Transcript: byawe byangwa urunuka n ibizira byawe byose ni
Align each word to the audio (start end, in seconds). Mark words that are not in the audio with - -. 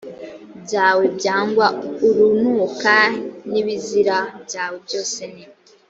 byawe 0.63 1.03
byangwa 1.17 1.67
urunuka 2.07 2.95
n 3.49 3.53
ibizira 3.61 4.17
byawe 4.45 4.77
byose 4.85 5.21
ni 5.33 5.43